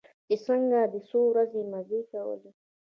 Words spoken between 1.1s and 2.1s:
ورځې مزې